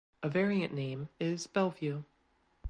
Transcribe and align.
A 0.23 0.29
variant 0.29 0.73
name 0.73 1.09
is 1.19 1.45
"Bell 1.45 1.69
View". 1.69 2.05